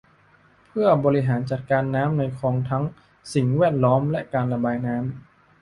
[0.67, 5.05] เพื่อบริหารจัดการน้ำในคลองทั้งเรื่องสิ่งแวดล้อมและการระบายน้ำ